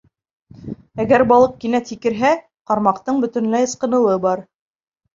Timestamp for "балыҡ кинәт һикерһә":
1.33-2.33